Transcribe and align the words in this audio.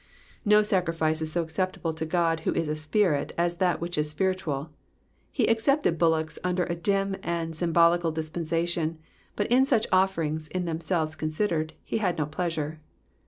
''''No 0.53 0.63
sacrifice 0.63 1.21
is 1.21 1.31
so 1.31 1.43
acceptable 1.43 1.93
to 1.93 2.07
God, 2.07 2.39
who 2.39 2.53
is 2.55 2.67
a 2.67 2.75
Spirit, 2.75 3.33
as 3.37 3.57
that 3.57 3.79
which 3.79 3.99
is 3.99 4.09
spiritual. 4.09 4.71
He 5.31 5.45
accepted 5.47 5.99
bullocks 5.99 6.39
under 6.43 6.63
a 6.65 6.73
dim 6.75 7.17
and 7.21 7.55
symbolical 7.55 8.11
dis 8.11 8.31
pensation; 8.31 8.95
but 9.35 9.45
in 9.51 9.63
such 9.63 9.85
offerings, 9.91 10.47
in 10.47 10.65
themselves 10.65 11.15
considered, 11.15 11.73
he 11.83 11.99
had 11.99 12.17
no 12.17 12.25
pleasure. 12.25 12.79